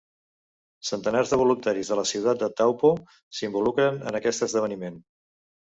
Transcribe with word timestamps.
Centenars 0.87 1.33
de 1.33 1.39
voluntaris 1.41 1.91
de 1.93 1.99
la 1.99 2.07
ciutat 2.13 2.41
de 2.45 2.49
Taupo 2.63 2.93
s'involucren 3.41 4.03
en 4.09 4.21
aquest 4.25 4.51
esdeveniment. 4.51 5.03